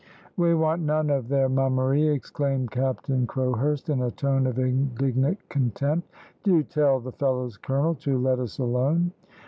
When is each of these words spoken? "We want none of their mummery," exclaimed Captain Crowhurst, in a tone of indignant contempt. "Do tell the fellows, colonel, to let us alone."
"We 0.35 0.55
want 0.55 0.81
none 0.81 1.11
of 1.11 1.27
their 1.27 1.47
mummery," 1.47 2.07
exclaimed 2.07 2.71
Captain 2.71 3.27
Crowhurst, 3.27 3.87
in 3.87 4.01
a 4.01 4.09
tone 4.09 4.47
of 4.47 4.57
indignant 4.57 5.47
contempt. 5.49 6.09
"Do 6.41 6.63
tell 6.63 6.99
the 6.99 7.11
fellows, 7.11 7.55
colonel, 7.55 7.93
to 7.93 8.17
let 8.17 8.39
us 8.39 8.57
alone." 8.57 9.11